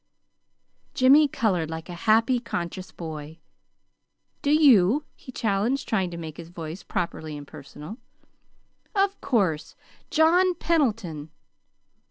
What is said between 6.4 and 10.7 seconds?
voice properly impersonal. "Of course! John